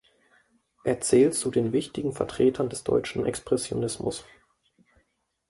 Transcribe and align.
Er 0.83 0.99
zählt 1.01 1.35
zu 1.35 1.51
den 1.51 1.73
wichtigen 1.73 2.11
Vertretern 2.11 2.69
des 2.71 2.83
deutschen 2.83 3.23
Expressionismus. 3.23 4.25